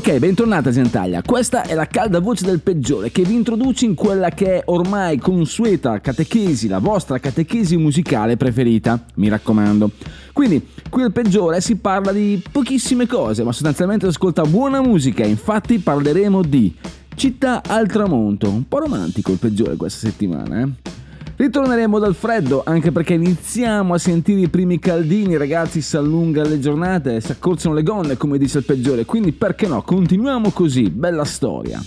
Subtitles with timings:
[0.00, 1.20] Ok, bentornata Gentaglia.
[1.20, 5.18] Questa è la calda voce del peggiore che vi introduce in quella che è ormai
[5.18, 9.90] consueta catechesi, la vostra catechesi musicale preferita, mi raccomando.
[10.32, 15.22] Quindi, qui al peggiore si parla di pochissime cose, ma sostanzialmente si ascolta buona musica,
[15.26, 16.74] infatti parleremo di
[17.14, 20.68] Città al tramonto, un po' romantico il peggiore questa settimana, eh?
[21.40, 26.60] Ritorneremo dal freddo anche perché iniziamo a sentire i primi caldini, ragazzi si allungano le
[26.60, 31.24] giornate, si accorciano le gonne come dice il peggiore, quindi perché no, continuiamo così, bella
[31.24, 31.80] storia.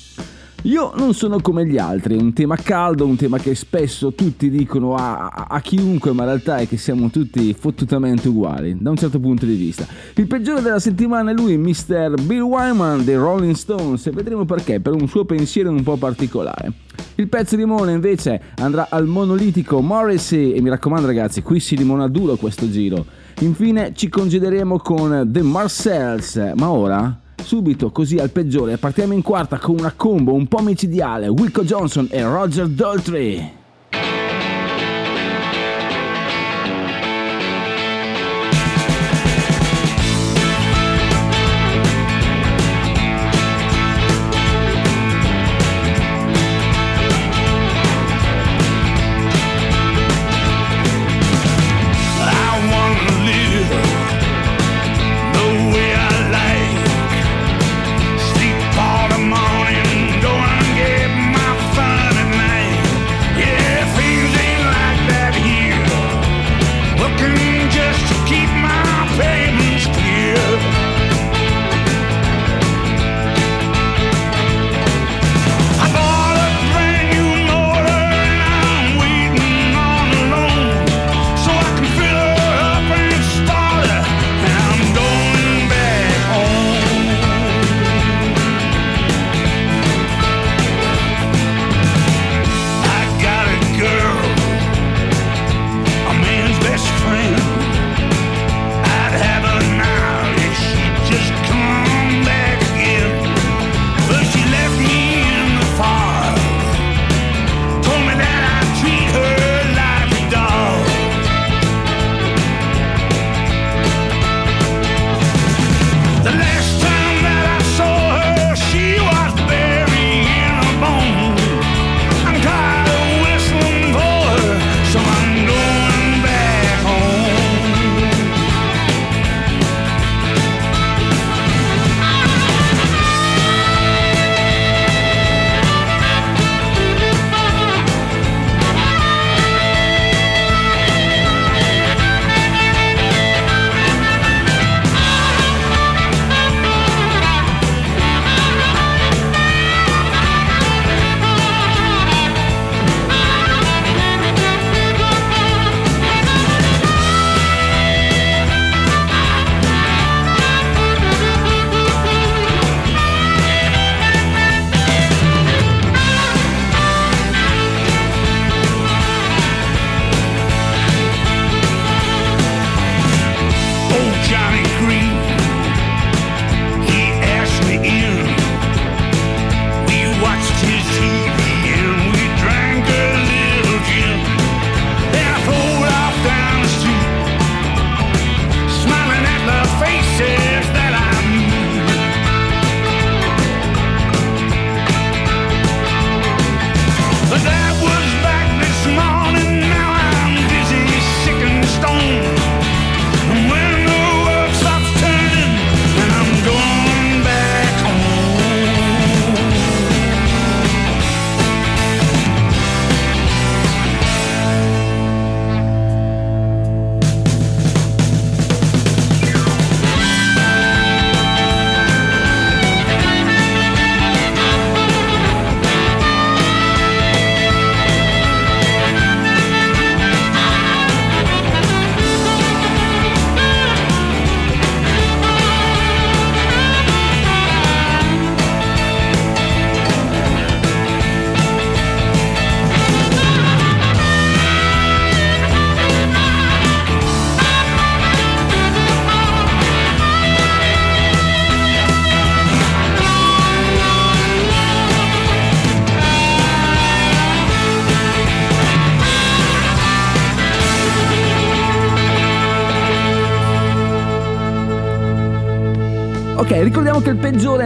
[0.65, 4.49] Io non sono come gli altri, è un tema caldo, un tema che spesso tutti
[4.49, 8.89] dicono a, a- a chiunque, ma in realtà è che siamo tutti fottutamente uguali, da
[8.89, 9.85] un certo punto di vista.
[10.15, 12.13] Il peggiore della settimana è lui, Mr.
[12.21, 16.71] Bill Wyman dei Rolling Stones, e vedremo perché, per un suo pensiero un po' particolare.
[17.15, 21.75] Il pezzo di Mona invece andrà al monolitico Morrissey, e mi raccomando ragazzi, qui si
[21.75, 23.05] limona duro questo giro.
[23.39, 28.77] Infine ci congederemo con The Marcells, ma ora subito così al peggiore.
[28.77, 31.27] Partiamo in quarta con una combo un po' micidiale.
[31.27, 33.61] Wilco Johnson e Roger Daltrey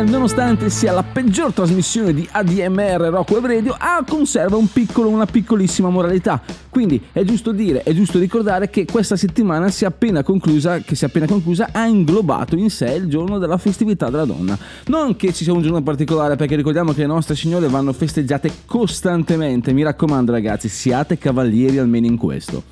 [0.08, 5.26] nonostante sia la peggior trasmissione di ADMR Rock Web Radio, ha conserva un piccolo, una
[5.26, 6.42] piccolissima moralità.
[6.70, 10.96] Quindi è giusto dire, è giusto ricordare che questa settimana si è appena conclusa, che
[10.96, 14.58] si è appena conclusa, ha inglobato in sé il giorno della festività della donna.
[14.86, 18.52] Non che ci sia un giorno particolare, perché ricordiamo che le nostre signore vanno festeggiate
[18.66, 19.74] costantemente.
[19.74, 22.64] Mi raccomando, ragazzi, siate cavalieri almeno in questo.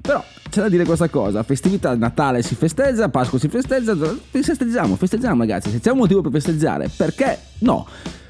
[0.00, 0.22] Però
[0.54, 3.96] c'è da dire questa cosa, festività Natale si festeggia, Pasqua si festeggia,
[4.30, 7.84] festeggiamo, festeggiamo ragazzi, se c'è un motivo per festeggiare, perché no?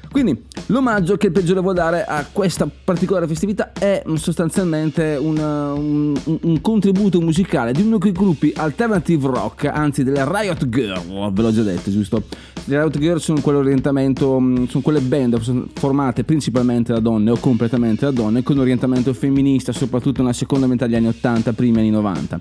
[0.09, 6.15] Quindi l'omaggio che il peggiore vuole dare a questa particolare festività è sostanzialmente una- un,
[6.23, 11.41] un- contributo musicale di uno di quei gruppi alternative rock, anzi delle Riot Girl, ve
[11.43, 12.23] l'ho già detto, giusto?
[12.67, 15.39] Le Riot Girl sono quell'orientamento, mh, sono quelle band
[15.73, 20.87] formate principalmente da donne o completamente da donne con orientamento femminista, soprattutto nella seconda metà
[20.87, 22.39] degli anni 80, primi anni 90.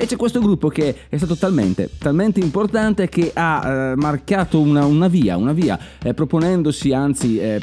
[0.00, 4.86] E c'è questo gruppo che è stato talmente, talmente importante che ha eh, marcato una,
[4.86, 7.60] una via, una via eh, proponendosi, anzi eh,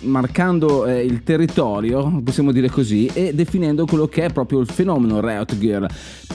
[0.00, 5.22] marcando eh, il territorio, possiamo dire così, e definendo quello che è proprio il fenomeno
[5.22, 5.88] Riot Girl.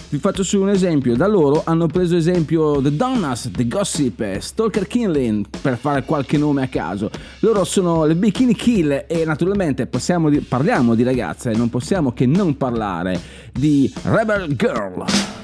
[0.10, 4.88] Vi faccio su un esempio, da loro hanno preso esempio The Donnas, The Gossip, Stalker
[4.88, 7.12] Kinlin, per fare qualche nome a caso.
[7.42, 12.58] Loro sono le Bikini Kill e naturalmente di- parliamo di ragazze, non possiamo che non
[12.58, 13.20] parlare
[13.52, 15.42] di Rebel Girl.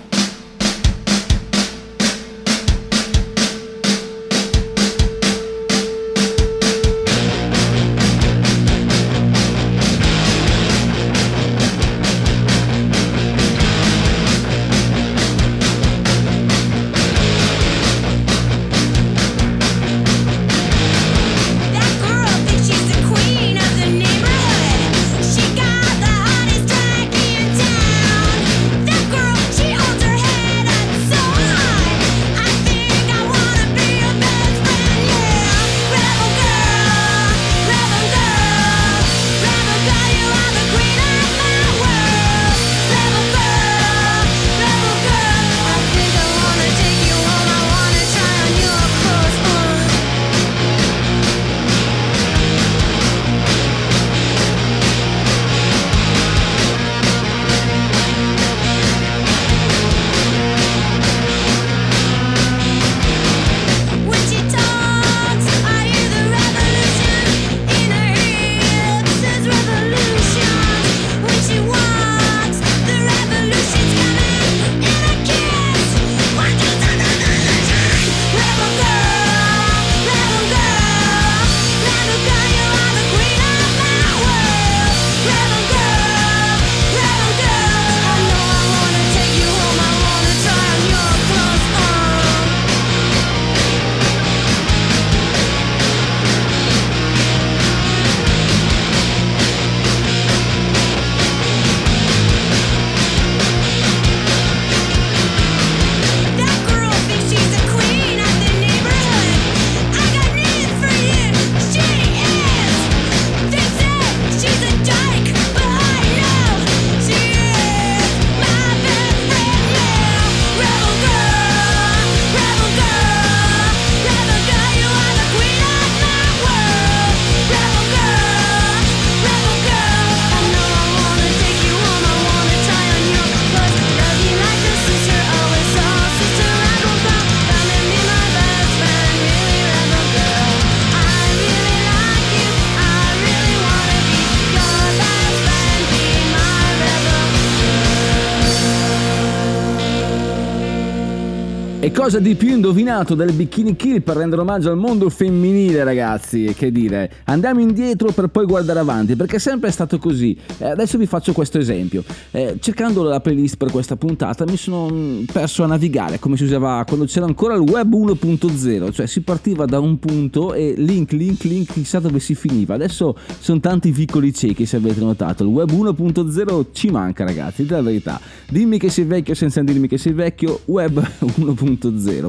[151.82, 156.54] E cosa di più indovinato del Bikini Kill per rendere omaggio al mondo femminile, ragazzi?
[156.54, 160.38] Che dire, andiamo indietro per poi guardare avanti, perché è sempre stato così.
[160.58, 162.04] Adesso vi faccio questo esempio.
[162.32, 166.44] Eh, cercando la playlist per questa puntata mi sono mm, perso a navigare, come si
[166.44, 171.14] usava quando c'era ancora il web 1.0, cioè si partiva da un punto e link,
[171.14, 172.74] link, link, chissà dove si finiva.
[172.74, 175.44] Adesso sono tanti vicoli ciechi, se avete notato.
[175.44, 178.20] Il web 1.0 ci manca, ragazzi, la verità.
[178.50, 181.68] Dimmi che sei vecchio senza dirmi che sei vecchio, web 1.0,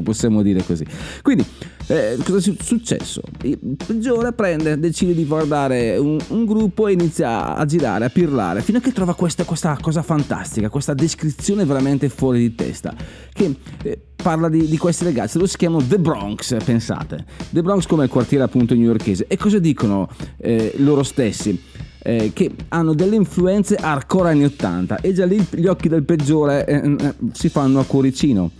[0.02, 0.84] possiamo dire così.
[1.22, 1.44] Quindi,
[1.86, 3.22] eh, cosa è successo?
[3.42, 8.62] Il peggiore prende, decide di guardare un, un gruppo e inizia a girare, a pirlare,
[8.62, 12.94] fino a che trova questa, questa cosa fantastica, questa descrizione veramente fuori di testa,
[13.32, 17.24] che eh, parla di, di questi ragazzi, loro si chiamano The Bronx, pensate.
[17.50, 19.26] The Bronx come il quartiere appunto newyorkese.
[19.26, 21.58] E cosa dicono eh, loro stessi?
[22.02, 26.64] eh, che hanno delle influenze hardcore anni 80 e già lì gli occhi del peggiore
[26.66, 28.50] eh, eh, si fanno a cuoricino.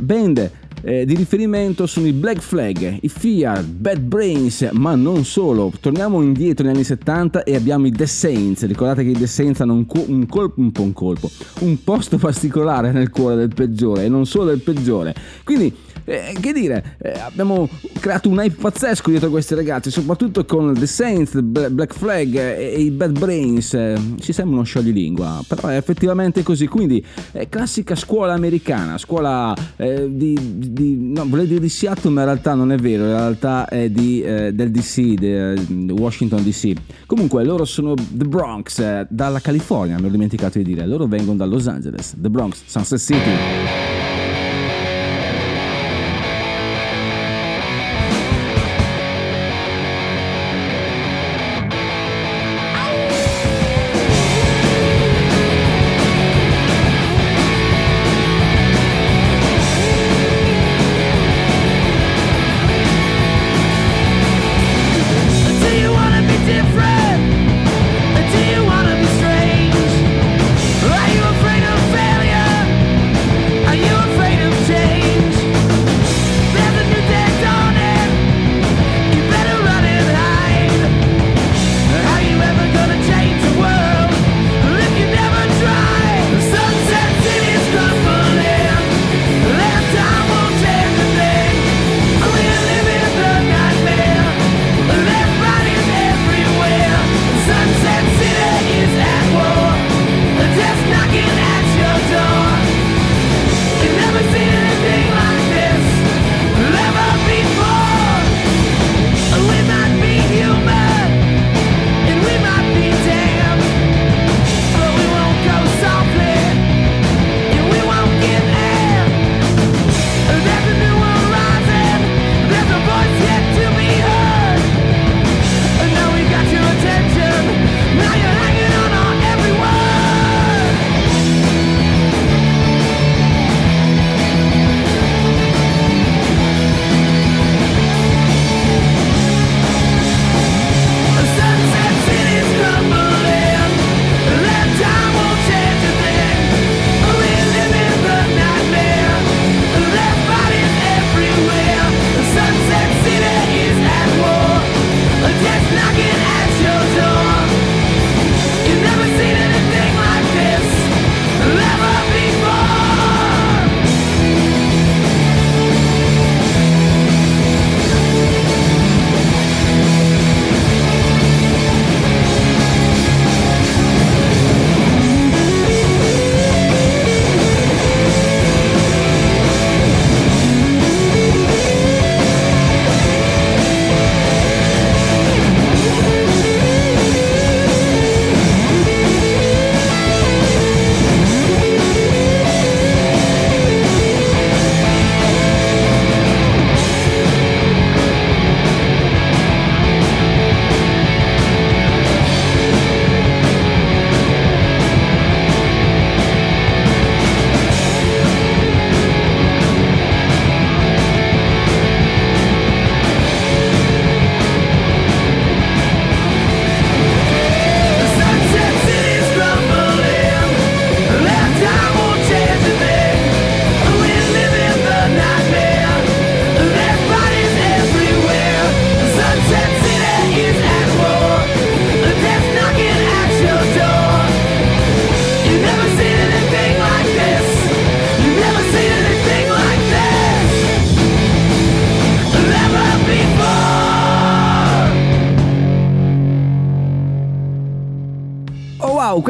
[0.00, 0.50] Band
[0.82, 5.72] eh, di riferimento sono i Black Flag, i Fear, Bad Brains, ma non solo.
[5.80, 8.64] Torniamo indietro negli anni 70 e abbiamo i The Saints.
[8.66, 11.28] Ricordate che i The Saints hanno un, co- un colpo, un po' un colpo,
[11.60, 15.14] un posto particolare nel cuore del peggiore e non solo del peggiore.
[15.42, 15.74] Quindi
[16.06, 20.86] eh, che dire, eh, abbiamo creato un hype pazzesco dietro questi ragazzi, soprattutto con The
[20.86, 23.74] Saints, Bla- Black Flag e, e i Bad Brains.
[23.74, 26.68] Eh, ci sembra uno scioglilingua, però è effettivamente così.
[26.68, 32.20] Quindi, è classica scuola americana, scuola eh, di, di- no, volevo dire di Seattle, ma
[32.20, 36.72] in realtà non è vero, in realtà è di, eh, del DC, di Washington DC.
[37.06, 41.36] Comunque, loro sono The Bronx, eh, dalla California, mi ho dimenticato di dire, loro vengono
[41.36, 43.85] da Los Angeles, The Bronx, Sunset City.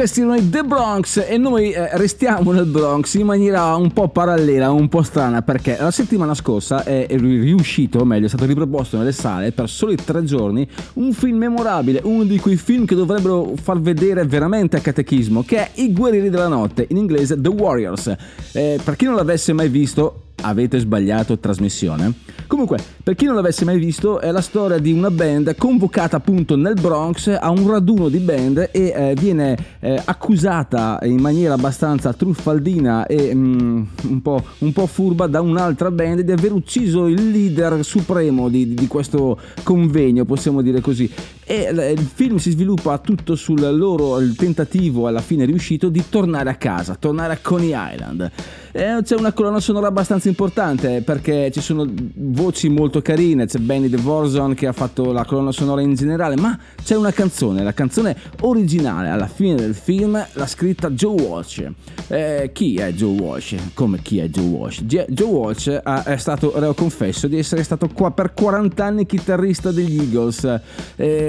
[0.07, 4.07] Questi erano i The Bronx e noi eh, restiamo nel Bronx in maniera un po'
[4.07, 8.45] parallela, un po' strana perché la settimana scorsa è ri- riuscito, o meglio è stato
[8.45, 12.95] riproposto nelle sale per soli tre giorni un film memorabile, uno di quei film che
[12.95, 17.49] dovrebbero far vedere veramente a catechismo, che è I guerrieri della notte, in inglese The
[17.49, 18.15] Warriors.
[18.53, 22.13] Eh, per chi non l'avesse mai visto, avete sbagliato trasmissione.
[22.47, 26.55] Comunque, per chi non l'avesse mai visto, è la storia di una band convocata appunto
[26.55, 32.13] nel Bronx a un raduno di band e eh, viene eh, accusata in maniera abbastanza
[32.13, 37.31] truffaldina e mm, un, po', un po' furba da un'altra band di aver ucciso il
[37.31, 41.11] leader supremo di, di questo convegno, possiamo dire così.
[41.49, 46.49] E l- il film si sviluppa tutto sul loro tentativo alla fine riuscito di tornare
[46.49, 48.29] a casa, tornare a Coney Island.
[48.73, 53.87] E c'è una colonna sonora abbastanza importante perché ci sono voci molto carine, c'è Benny
[53.87, 58.15] DeVorson che ha fatto la colonna sonora in generale, ma c'è una canzone, la canzone
[58.41, 61.65] originale alla fine del film l'ha scritta Joe Walsh.
[62.09, 63.55] Eh, chi è Joe Walsh?
[63.73, 64.83] Come chi è Joe Walsh?
[64.83, 70.59] Joe Walsh è stato confesso di essere stato qua per 40 anni chitarrista degli Eagles,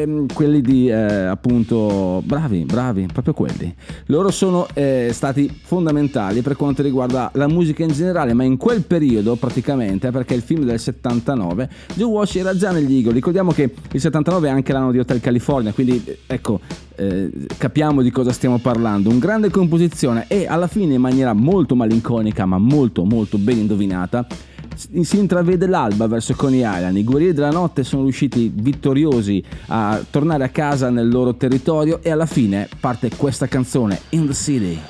[0.09, 3.75] ehm, quelli di eh, appunto bravi, bravi, proprio quelli.
[4.07, 8.83] Loro sono eh, stati fondamentali per quanto riguarda la musica in generale, ma in quel
[8.83, 13.15] periodo praticamente, perché il film del 79, Joe Walsh era già negli Eagles.
[13.15, 16.61] Ricordiamo che il 79 è anche l'anno di Hotel California, quindi eh, ecco,
[16.97, 19.11] eh, capiamo di cosa stiamo parlando.
[19.11, 24.27] Un grande composizione e alla fine in maniera molto malinconica, ma molto molto ben indovinata,
[25.03, 26.97] si intravede l'alba verso Coney Island.
[26.97, 32.11] I guerrieri della notte sono riusciti vittoriosi a tornare a casa nel loro territorio e
[32.11, 34.81] alla fine parte questa canzone, In the City.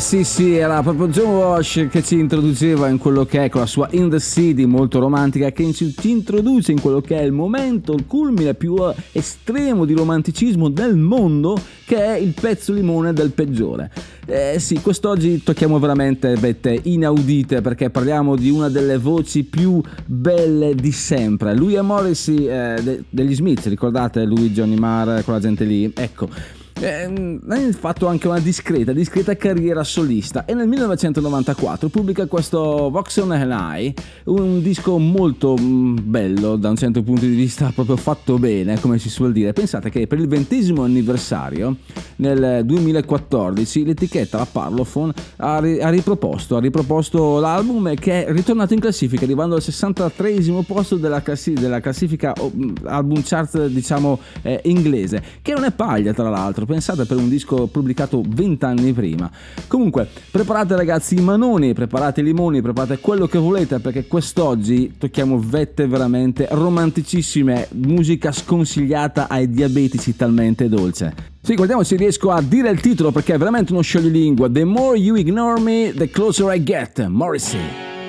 [0.00, 3.66] Sì sì, era proprio John Walsh che ci introduceva in quello che è con la
[3.66, 7.92] sua In the City molto romantica, che ci, introduce in quello che è il momento,
[7.92, 13.30] il culmine più eh, estremo di romanticismo del mondo, che è il pezzo limone del
[13.32, 13.90] peggiore.
[14.24, 20.74] Eh sì, quest'oggi tocchiamo veramente vette inaudite perché parliamo di una delle voci più belle
[20.74, 21.54] di sempre.
[21.54, 25.92] Lui e Morrissey eh, de- degli Smith, ricordate lui, Johnny Marr, quella gente lì?
[25.94, 26.58] Ecco.
[26.82, 33.32] Eh, ha fatto anche una discreta, discreta carriera solista e nel 1994 pubblica questo Voxon
[33.32, 38.38] and I, un disco molto mm, bello da un certo punto di vista, proprio fatto
[38.38, 39.52] bene, come si suol dire.
[39.52, 41.76] Pensate che per il ventesimo anniversario,
[42.16, 48.72] nel 2014, l'etichetta, la Parlophone, ha, ri- ha riproposto, ha riproposto l'album che è ritornato
[48.72, 54.60] in classifica, arrivando al 63 posto della, classi- della classifica mm, album chart, diciamo, eh,
[54.64, 59.28] inglese, che non è paglia tra l'altro pensate per un disco pubblicato 20 anni prima.
[59.66, 65.40] Comunque, preparate ragazzi i manoni, preparate i limoni, preparate quello che volete perché quest'oggi tocchiamo
[65.40, 71.12] vette veramente romanticissime, musica sconsigliata ai diabetici talmente dolce.
[71.42, 74.48] Sì, guardiamo se riesco a dire il titolo perché è veramente uno scioglilingua.
[74.48, 77.04] The more you ignore me, the closer I get.
[77.06, 77.99] Morrissey.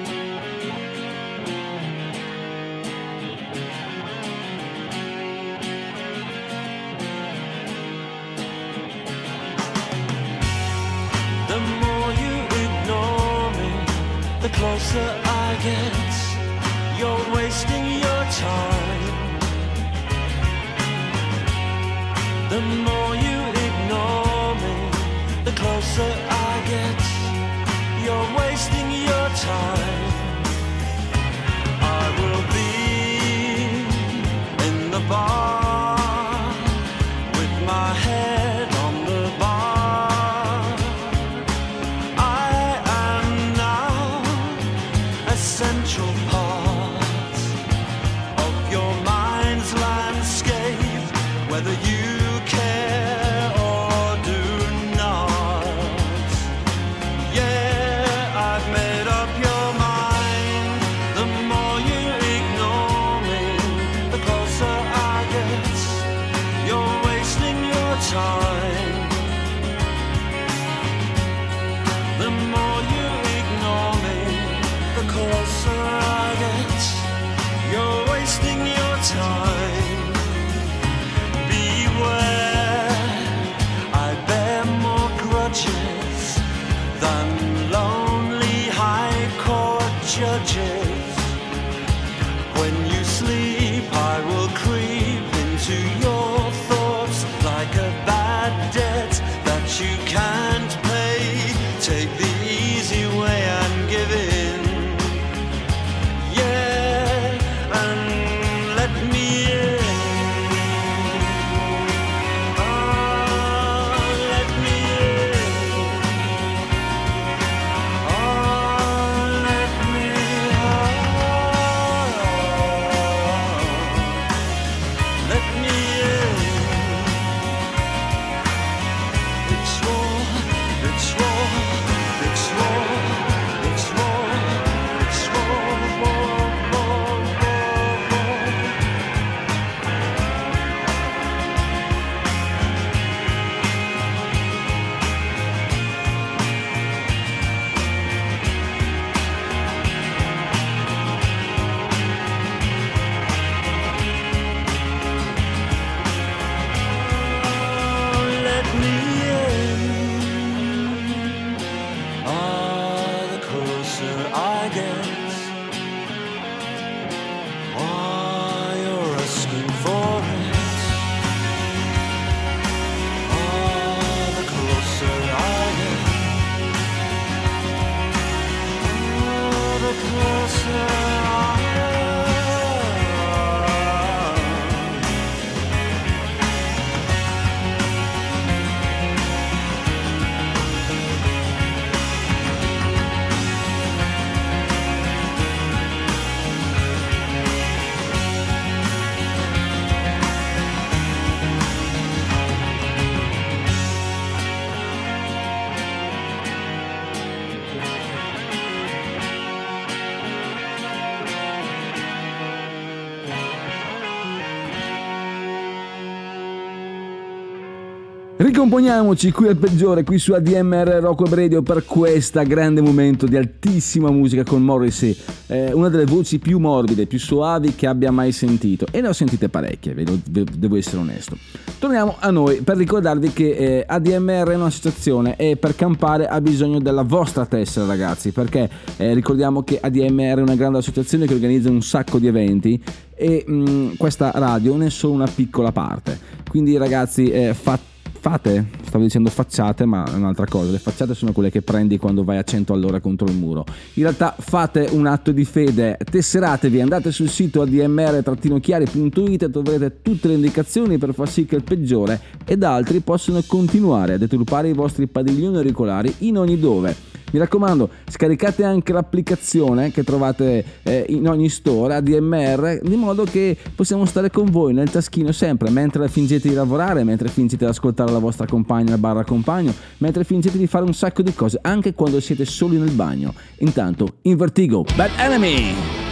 [218.62, 223.36] Ricomponiamoci qui al peggiore, qui su ADMR Rocco Web Radio per questo grande momento di
[223.36, 228.32] altissima musica con Morrissey, eh, una delle voci più morbide, più soavi che abbia mai
[228.32, 231.36] sentito e ne ho sentite parecchie, ve lo- ve- devo essere onesto.
[231.80, 236.78] Torniamo a noi per ricordarvi che eh, ADMR è un'associazione e per campare ha bisogno
[236.80, 241.72] della vostra tessera ragazzi, perché eh, ricordiamo che ADMR è una grande associazione che organizza
[241.72, 242.80] un sacco di eventi
[243.16, 246.20] e mh, questa radio ne è solo una piccola parte.
[246.48, 247.90] Quindi ragazzi eh, fa-
[248.22, 250.70] fate, stavo dicendo facciate, ma è un'altra cosa.
[250.70, 253.66] Le facciate sono quelle che prendi quando vai a 100 all'ora contro il muro.
[253.96, 260.28] In realtà fate un atto di fede, tesseratevi, andate sul sito admr-chiari.it e troverete tutte
[260.28, 264.74] le indicazioni per far sì che il peggiore ed altri possano continuare a deturpare i
[264.74, 267.11] vostri padiglioni auricolari in ogni dove.
[267.32, 273.58] Mi raccomando, scaricate anche l'applicazione che trovate eh, in ogni store ADMR, di modo che
[273.74, 278.12] possiamo stare con voi nel taschino sempre, mentre fingete di lavorare, mentre fingete di ascoltare
[278.12, 282.20] la vostra compagna barra compagno, mentre fingete di fare un sacco di cose, anche quando
[282.20, 283.34] siete soli nel bagno.
[283.60, 286.11] Intanto, in vertigo, Bad Enemy!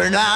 [0.00, 0.35] or not.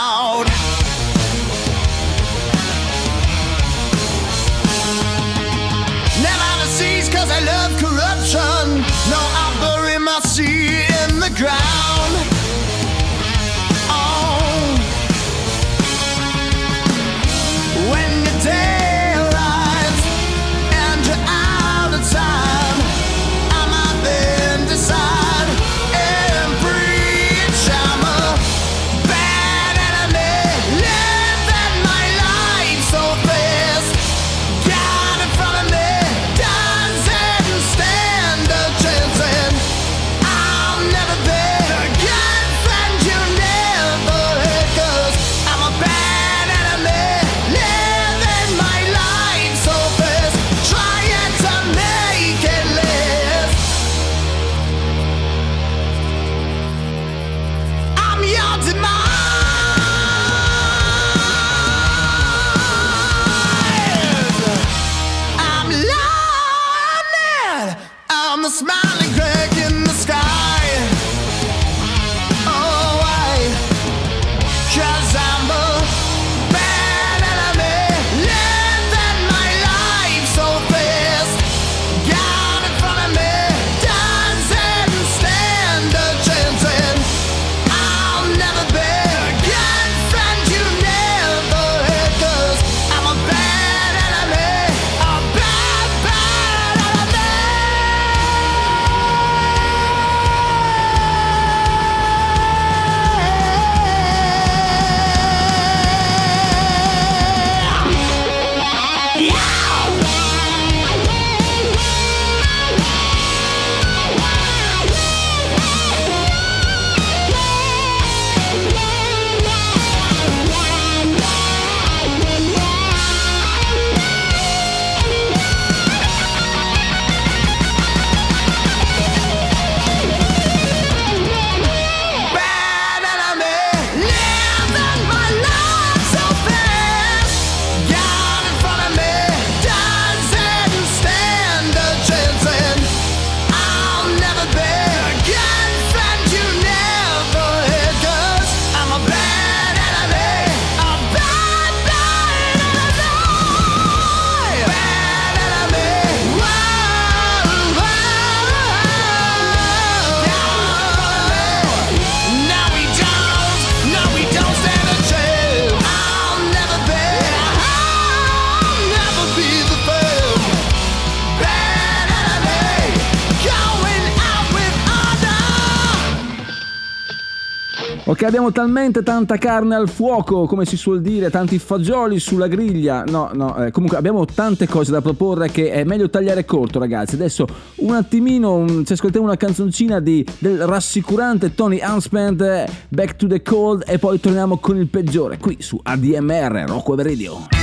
[178.20, 183.02] Ok, abbiamo talmente tanta carne al fuoco, come si suol dire, tanti fagioli sulla griglia.
[183.04, 187.14] No, no, eh, comunque abbiamo tante cose da proporre che è meglio tagliare corto, ragazzi.
[187.14, 193.16] Adesso un attimino un- ci ascoltiamo una canzoncina di, del rassicurante Tony Unspent, eh, Back
[193.16, 197.59] to the Cold, e poi torniamo con il peggiore qui su ADMR Rocco Web Radio.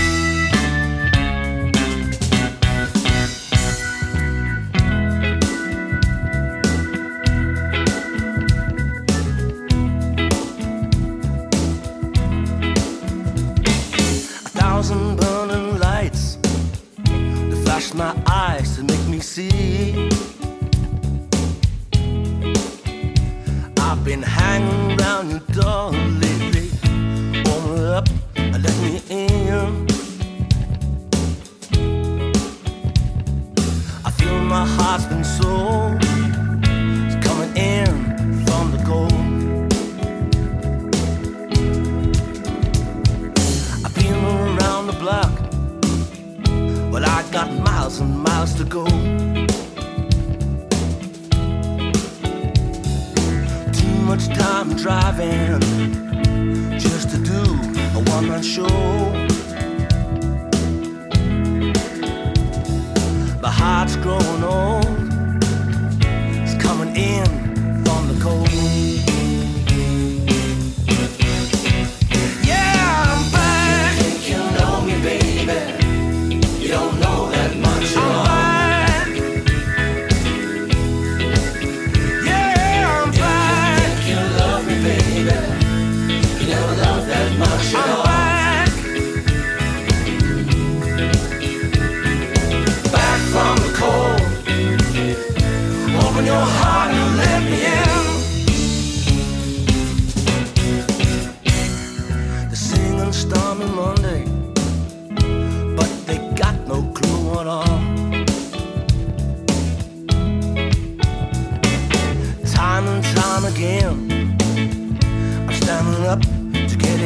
[116.07, 116.97] up that you can't.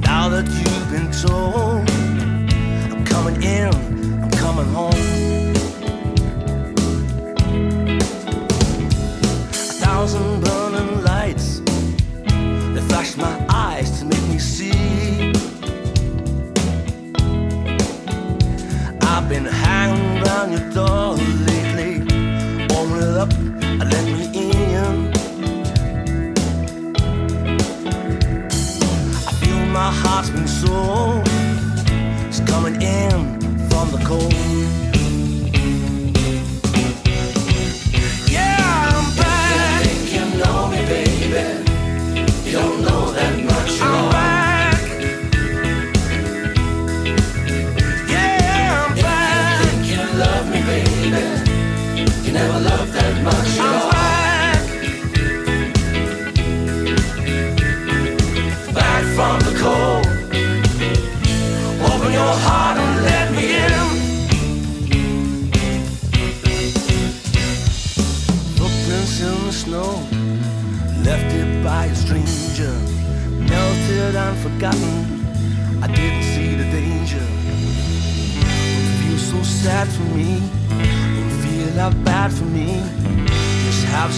[0.00, 1.95] Now that you've been told.
[30.86, 31.24] home
[32.46, 34.45] coming in from the cold.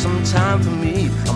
[0.09, 1.28] some time for me.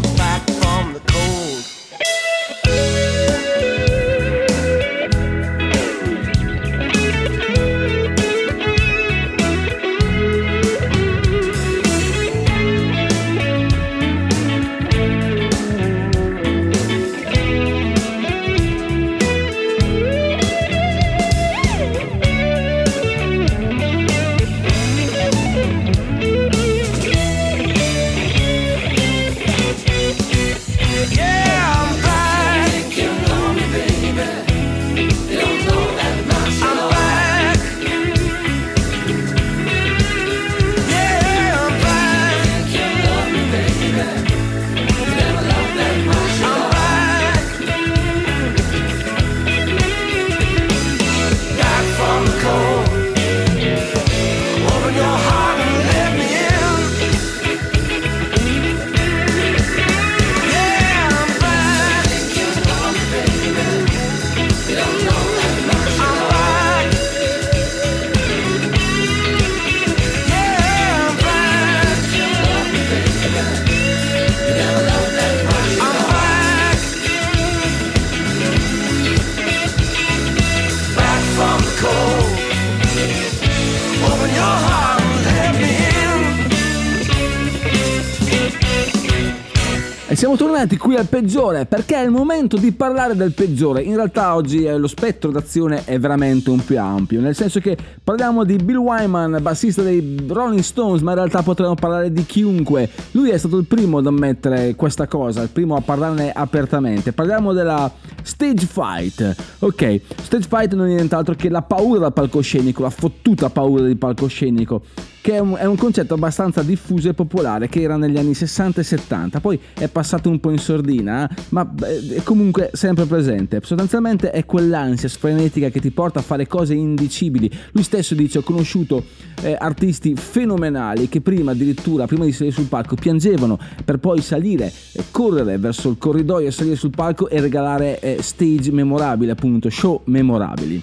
[91.02, 93.82] said, peggiore, perché è il momento di parlare del peggiore.
[93.82, 97.76] In realtà oggi eh, lo spettro d'azione è veramente un più ampio, nel senso che
[98.02, 102.88] parliamo di Bill Wyman, bassista dei Rolling Stones, ma in realtà potremmo parlare di chiunque.
[103.10, 107.12] Lui è stato il primo ad ammettere questa cosa, il primo a parlarne apertamente.
[107.12, 107.92] Parliamo della
[108.22, 109.36] stage fight.
[109.58, 113.98] Ok, stage fight non è nient'altro che la paura dal palcoscenico, la fottuta paura del
[113.98, 114.80] palcoscenico
[115.22, 118.80] che è un, è un, concetto abbastanza diffuso e popolare che era negli anni 60
[118.80, 123.04] e 70, poi è passato un po' in sordina, eh, ma eh, è comunque sempre
[123.06, 123.60] presente.
[123.62, 127.50] Sostanzialmente è quell'ansia frenetica che ti porta a fare cose indicibili.
[127.72, 129.04] Lui stesso dice: Ho conosciuto
[129.42, 134.72] eh, artisti fenomenali che prima addirittura, prima di salire sul palco, piangevano per poi salire,
[134.92, 140.00] eh, correre verso il corridoio, salire sul palco e regalare eh, stage memorabili, appunto, show
[140.04, 140.82] memorabili.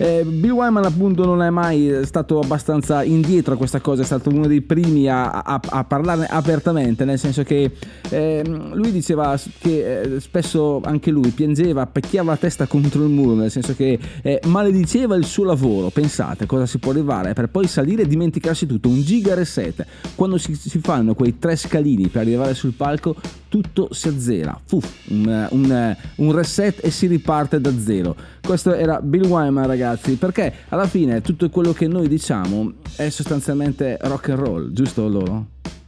[0.00, 4.30] Eh, Bill Wyman appunto non è mai stato abbastanza indietro a questa cosa, è stato
[4.30, 7.72] uno dei primi a, a- a parlarne apertamente, nel senso che
[8.08, 13.34] ehm, lui diceva che eh, spesso anche lui piangeva, pecchiava la testa contro il muro,
[13.34, 17.66] nel senso che eh, malediceva il suo lavoro, pensate cosa si può arrivare, per poi
[17.66, 19.84] salire e dimenticarsi tutto, un giga reset,
[20.14, 23.16] quando si, si fanno quei tre scalini per arrivare sul palco
[23.48, 24.78] tutto si azzera, Fu,
[25.08, 28.14] un, un- un reset e si riparte da zero.
[28.46, 33.98] Questo era Bill Wyman ragazzi, perché alla fine tutto quello che noi diciamo è sostanzialmente
[34.02, 35.46] rock and roll, giusto loro?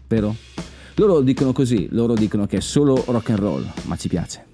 [0.08, 0.34] Vero?
[0.94, 4.49] Loro dicono così, loro dicono che è solo rock and roll, ma ci piace.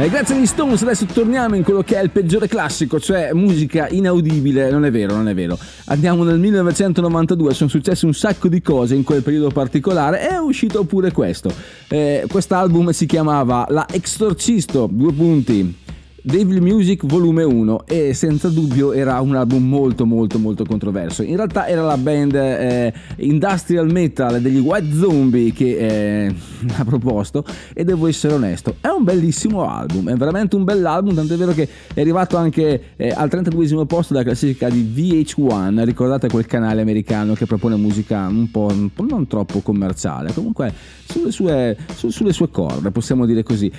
[0.00, 3.88] E grazie agli Stones adesso torniamo in quello che è il peggiore classico, cioè musica
[3.88, 4.70] inaudibile.
[4.70, 5.58] Non è vero, non è vero.
[5.86, 10.36] Andiamo nel 1992, sono successe un sacco di cose in quel periodo particolare e è
[10.36, 11.52] uscito pure questo.
[11.88, 15.86] Eh, quest'album si chiamava La Extorcisto, due punti.
[16.22, 21.22] Devil Music Volume 1 e senza dubbio era un album molto molto molto controverso.
[21.22, 25.76] In realtà era la band eh, industrial metal degli White Zombie che
[26.26, 26.34] eh,
[26.76, 31.36] ha proposto e devo essere onesto, è un bellissimo album, è veramente un bell'album, tant'è
[31.36, 36.46] vero che è arrivato anche eh, al 32 posto della classifica di VH1, ricordate quel
[36.46, 40.72] canale americano che propone musica un po', un po' non troppo commerciale, comunque
[41.04, 43.70] sulle sue, su- sulle sue corde, possiamo dire così.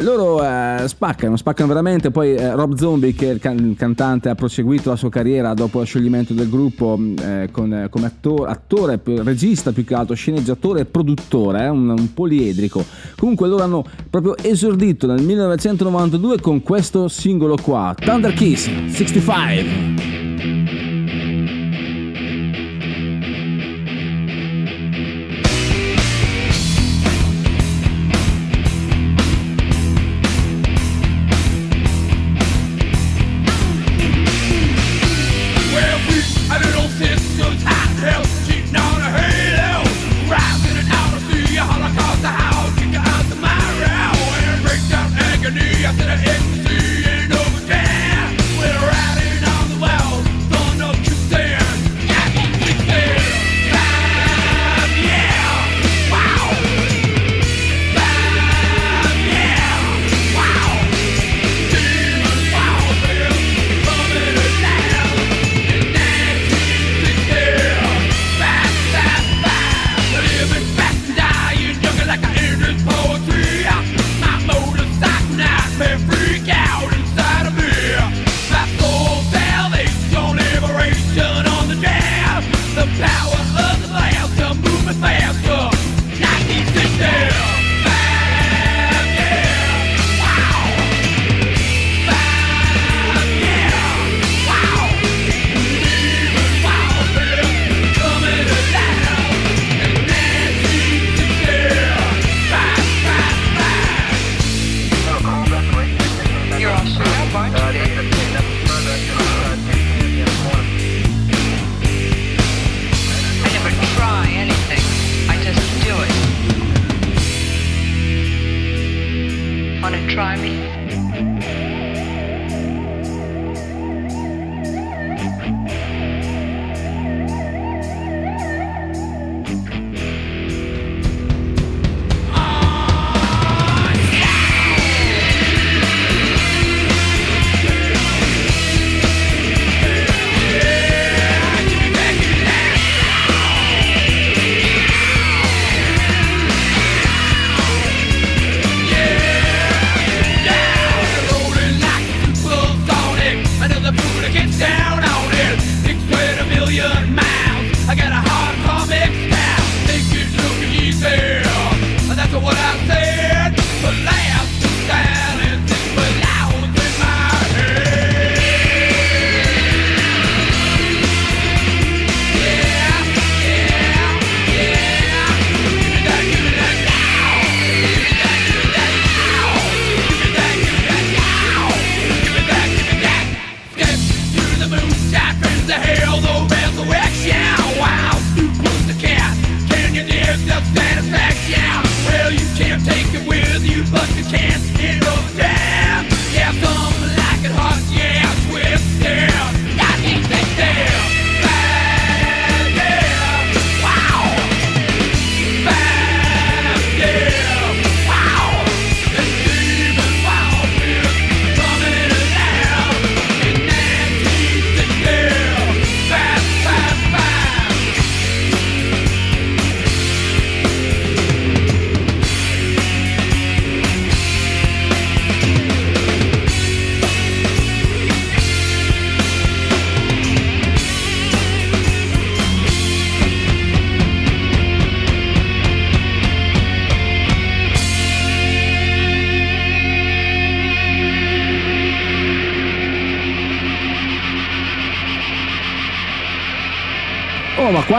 [0.00, 2.10] Loro eh, spaccano, spaccano veramente.
[2.10, 5.54] Poi eh, Rob Zombie, che è il, can- il cantante, ha proseguito la sua carriera
[5.54, 9.94] dopo lo scioglimento del gruppo mh, eh, con- eh, come attor- attore, regista più che
[9.94, 12.84] altro, sceneggiatore e produttore, eh, un, un poliedrico.
[13.16, 20.85] Comunque loro hanno proprio esordito nel 1992 con questo singolo qua, Thunder Kiss 65.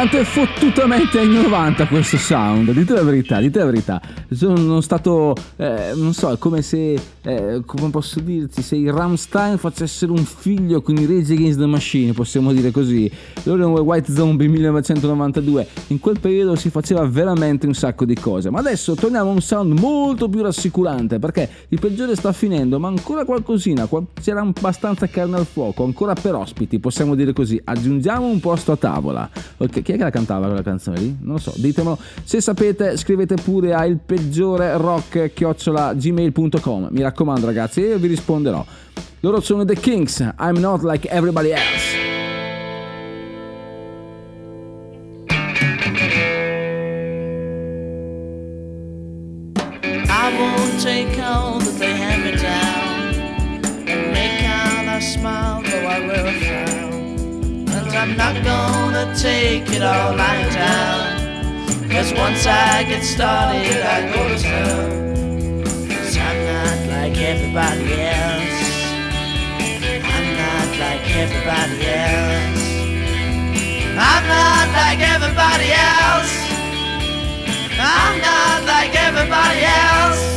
[0.08, 2.72] Quanto è fottutamente anni 90 questo sound?
[2.72, 4.02] Dite la verità, dite la verità.
[4.30, 9.58] Sono stato, eh, non so, è come se eh, come posso dirti, se i Ramstein
[9.58, 13.10] facessero un figlio con i Rage Against the Machine, possiamo dire così.
[13.44, 18.50] Loro erano White Zombie 1992, in quel periodo si faceva veramente un sacco di cose.
[18.50, 22.88] Ma adesso torniamo a un sound molto più rassicurante, perché il peggiore sta finendo, ma
[22.88, 27.60] ancora qualcosina, qua- c'era abbastanza carne al fuoco, ancora per ospiti, possiamo dire così.
[27.62, 29.30] Aggiungiamo un posto a tavola.
[29.58, 31.18] Ok, chi è che la cantava quella canzone lì?
[31.22, 31.98] Non lo so, ditemelo.
[32.24, 34.17] Se sapete, scrivete pure a il peggiore
[34.78, 36.88] rock chiocciola gmail.com.
[36.92, 38.66] Mi raccomando, ragazzi, io vi risponderò.
[39.22, 42.06] Loro sono The Kings, I'm not like everybody else.
[59.18, 61.07] Take it all lying down.
[61.98, 65.64] Cause once I get started, I go to town.
[65.90, 68.62] Cause I'm not like everybody else.
[70.06, 72.66] I'm not like everybody else.
[73.98, 76.34] I'm not like everybody else.
[77.82, 80.37] I'm not like everybody else.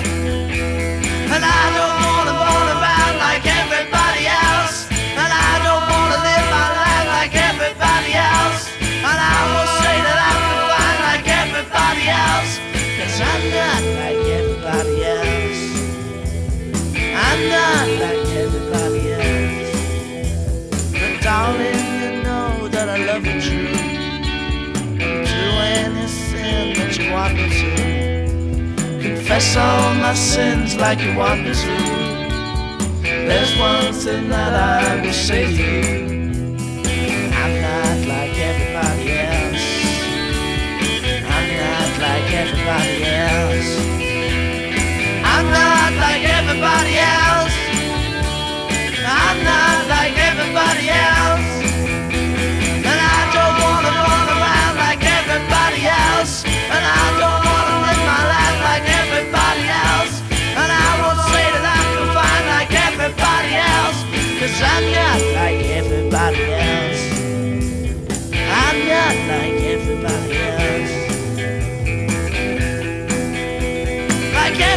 [29.30, 31.76] Confess all my sins like you want me to.
[33.00, 36.56] There's one thing that I will say to you.
[37.40, 39.66] I'm not like everybody else.
[41.36, 43.70] I'm not like everybody else.
[45.22, 47.29] I'm not like everybody else.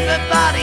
[0.05, 0.62] Everybody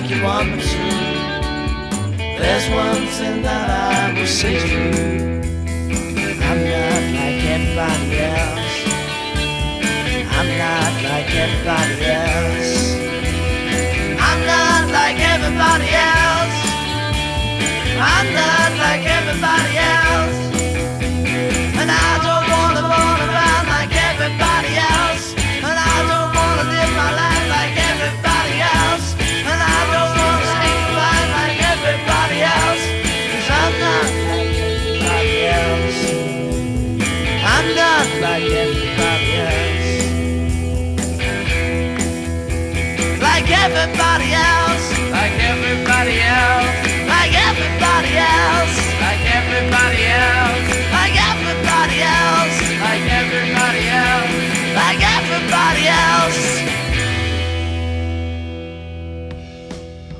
[0.00, 0.78] like you want me to.
[2.38, 5.40] There's one thing that I will say to you.
[6.48, 8.76] I'm not like everybody else.
[10.36, 12.74] I'm not like everybody else.
[14.28, 16.58] I'm not like everybody else.
[18.12, 20.05] I'm not like everybody else.
[48.06, 48.76] Everybody else.
[49.00, 50.66] Like everybody else.
[50.92, 52.56] Like everybody else.
[52.80, 54.34] Like everybody else.
[54.74, 56.64] Like everybody else.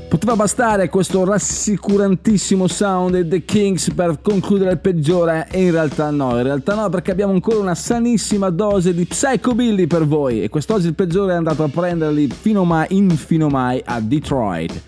[0.09, 6.11] Poteva bastare questo rassicurantissimo sound dei The Kings per concludere il peggiore e in realtà
[6.11, 10.49] no, in realtà no perché abbiamo ancora una sanissima dose di Psychobilly per voi e
[10.49, 14.82] quest'oggi il peggiore è andato a prenderli fino mai, infino mai a Detroit.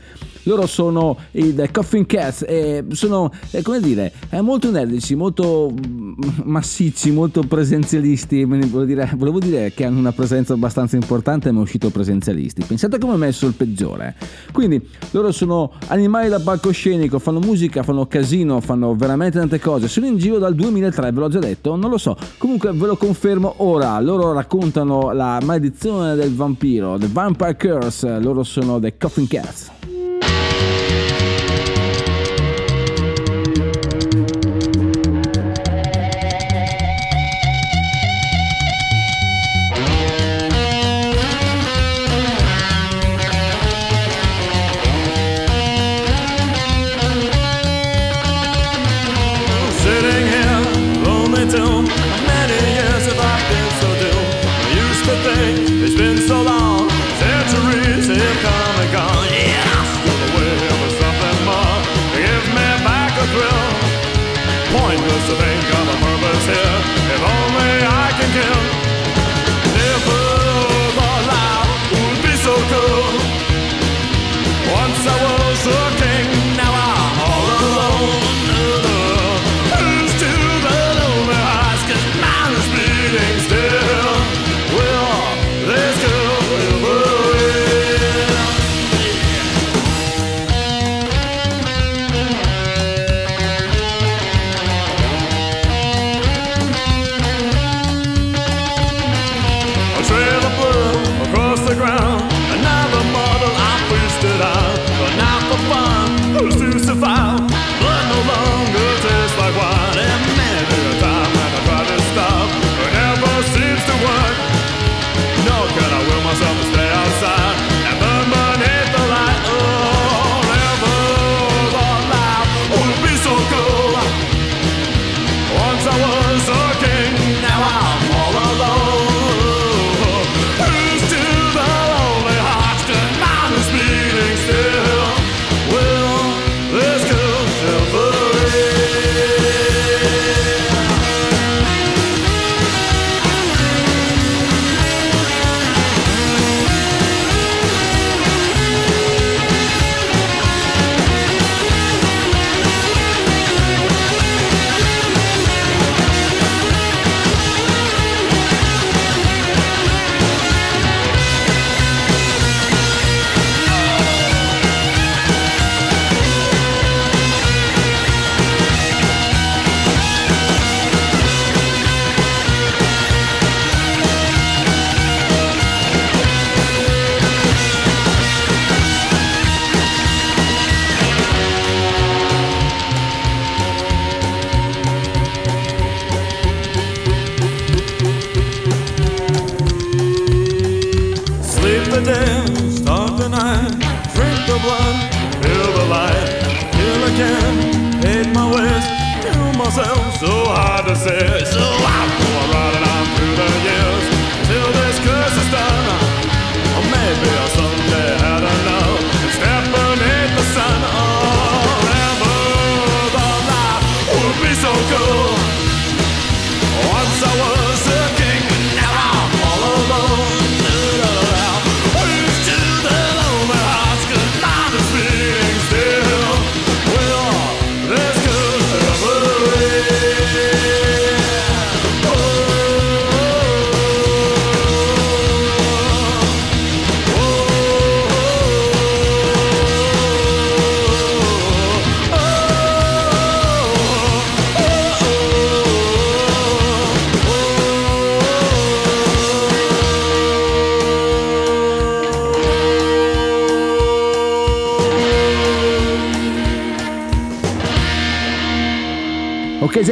[0.48, 5.70] Loro sono i The Coffin Cats e sono, eh, come dire, eh, molto energici, molto
[5.70, 6.12] mm,
[6.44, 8.44] massicci, molto presenzialisti.
[8.44, 12.64] Volevo dire, volevo dire che hanno una presenza abbastanza importante, ma è uscito presenzialisti.
[12.64, 14.16] Pensate come è messo il peggiore.
[14.50, 14.80] Quindi
[15.10, 19.86] loro sono animali da palcoscenico, fanno musica, fanno casino, fanno veramente tante cose.
[19.86, 22.16] Sono in giro dal 2003, ve l'ho già detto, non lo so.
[22.38, 24.00] Comunque ve lo confermo ora.
[24.00, 28.18] Loro raccontano la maledizione del vampiro, The Vampire Curse.
[28.18, 29.76] Loro sono The Coffin Cats.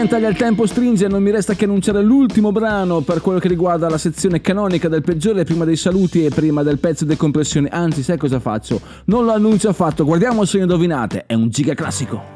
[0.06, 3.88] Gentaglia, il tempo stringe, non mi resta che annunciare l'ultimo brano per quello che riguarda
[3.88, 7.66] la sezione canonica del peggiore prima dei saluti e prima del pezzo di compressione.
[7.72, 8.80] Anzi, sai cosa faccio?
[9.06, 12.35] Non lo annuncio affatto, guardiamo se indovinate, è un giga classico.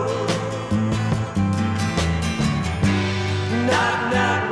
[3.71, 4.43] Knock, knock,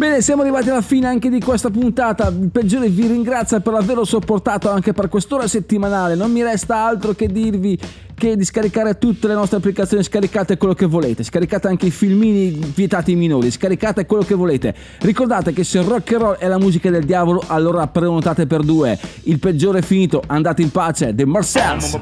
[0.00, 2.28] Bene, siamo arrivati alla fine anche di questa puntata.
[2.28, 6.14] Il peggiore vi ringrazia per averlo sopportato anche per quest'ora settimanale.
[6.14, 7.78] Non mi resta altro che dirvi
[8.14, 12.72] che di scaricare tutte le nostre applicazioni, scaricate quello che volete, scaricate anche i filmini
[12.74, 14.74] vietati ai minori, scaricate quello che volete.
[15.00, 18.98] Ricordate che se rock and roll è la musica del diavolo, allora prenotate per due.
[19.24, 21.14] Il peggiore è finito, andate in pace.
[21.14, 21.98] The Marcells.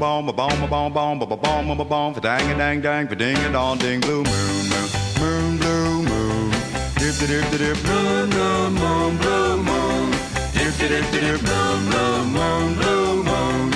[7.08, 10.12] Blue blue moon, blue moon.
[10.52, 13.72] Blue blue moon, blue moon.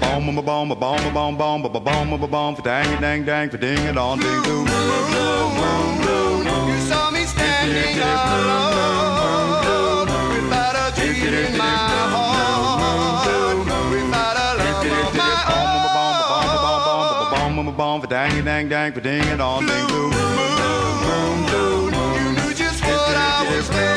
[0.00, 3.56] Bom bom bom bom bom bom bom bom bom bom for dang dang dang for
[3.56, 4.64] ding it, on, ding doo.
[4.64, 6.68] Blue blue moon, blue moon.
[6.68, 9.24] You saw me standing alone
[10.34, 11.64] without a dream in my
[12.12, 13.26] heart,
[13.90, 15.80] without a love of my own.
[15.94, 17.00] Bom bom bom
[17.30, 20.10] bom bom bom bom for dang dang dang for ding a dong ding doo.
[20.10, 21.83] Blue moon, blue moon.
[23.72, 23.94] Yeah.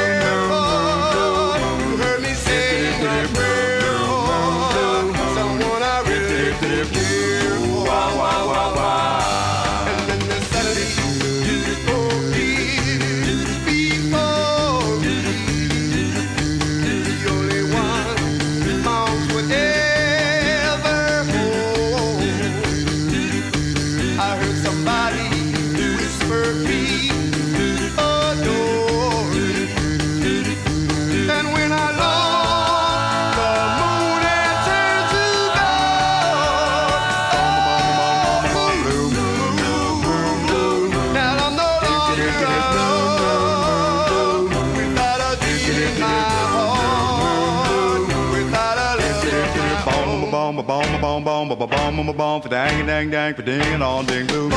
[52.18, 54.51] bong for dang dang dang for ding and all ding boom.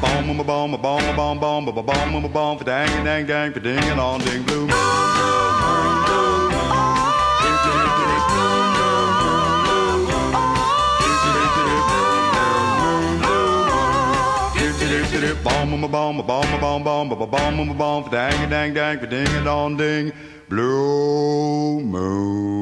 [0.00, 4.00] Bomb, bomb, bomb, bomb, bomb, bomb, bomb, bomb, for dang, dang, dang, for ding, and
[4.00, 4.68] all ding, blue.
[15.22, 19.46] Bomb, bomb, bomb, bomb, bomb, bomb, bomb, bomb, bomb, for dang, dang, dang, ding, and
[19.46, 20.12] on, ding,
[20.48, 22.61] blue moon.